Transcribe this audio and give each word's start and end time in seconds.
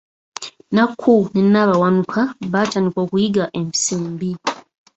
Nnakku 0.69 1.13
ne 1.33 1.41
Nabawamuka 1.53 2.21
baatandika 2.51 2.99
okuyiga 3.05 3.45
empisa 3.59 3.91
embi. 3.99 4.31